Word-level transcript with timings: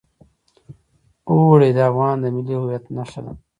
اوړي 1.29 1.69
د 1.77 1.79
افغانستان 1.91 2.17
د 2.21 2.25
ملي 2.35 2.55
هویت 2.59 2.85
نښه 2.95 3.19
ده. 3.25 3.33